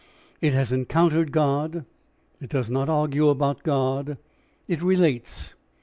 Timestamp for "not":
2.71-2.89